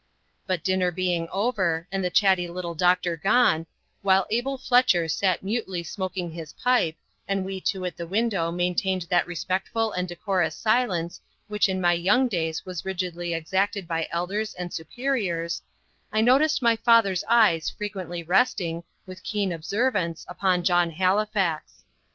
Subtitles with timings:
[0.47, 3.67] But dinner being over, and the chatty little doctor gone,
[4.01, 6.95] while Abel Fletcher sat mutely smoking his pipe,
[7.27, 11.93] and we two at the window maintained that respectful and decorous silence which in my
[11.93, 15.61] young days was rigidly exacted by elders and superiors,
[16.11, 21.83] I noticed my father's eyes frequently resting, with keen observance, upon John Halifax.